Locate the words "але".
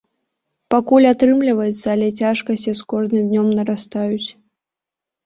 1.95-2.07